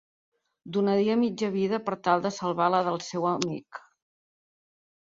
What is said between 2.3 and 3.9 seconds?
salvar la del seu amic!